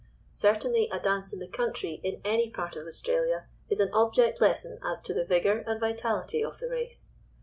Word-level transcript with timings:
Certainly 0.31 0.89
a 0.91 0.99
dance 0.99 1.31
in 1.31 1.37
the 1.37 1.47
country 1.47 2.01
in 2.03 2.21
any 2.25 2.49
part 2.49 2.75
of 2.75 2.87
Australia 2.87 3.45
is 3.69 3.79
an 3.79 3.93
object 3.93 4.41
lesson 4.41 4.79
as 4.83 4.99
to 5.01 5.13
the 5.13 5.25
vigour 5.25 5.59
and 5.67 5.79
vitality 5.79 6.43
of 6.43 6.57
the 6.57 6.67
race. 6.71 7.11